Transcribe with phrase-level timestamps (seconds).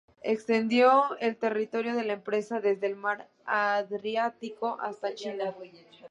[0.23, 5.55] Extendió el territorio de la empresa desde el Mar Adriático hasta China.